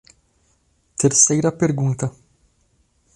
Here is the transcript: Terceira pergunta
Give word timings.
Terceira 1.01 1.51
pergunta 1.51 2.07